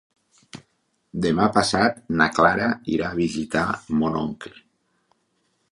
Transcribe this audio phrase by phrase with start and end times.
[1.25, 3.69] Demà passat na Clara irà a visitar
[4.01, 4.55] mon oncle.